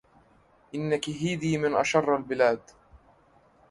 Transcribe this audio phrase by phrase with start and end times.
[0.75, 2.61] إن كيهيدى من أشر البلاد